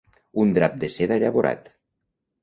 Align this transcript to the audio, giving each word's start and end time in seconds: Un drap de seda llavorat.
Un 0.43 0.53
drap 0.53 0.79
de 0.83 0.87
seda 0.93 1.17
llavorat. 1.25 1.69